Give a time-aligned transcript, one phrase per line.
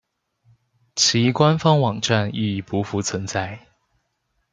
[0.95, 3.67] 其官方网站亦不复存在。